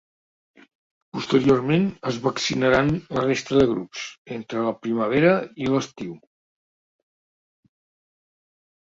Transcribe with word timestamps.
Posteriorment, 1.17 1.85
es 2.13 2.17
vaccinaran 2.23 2.89
la 3.19 3.27
resta 3.27 3.61
de 3.61 3.67
grups, 3.75 4.09
entre 4.41 4.67
la 4.71 4.75
primavera 4.89 5.37
i 5.67 5.73
l’estiu. 5.77 6.19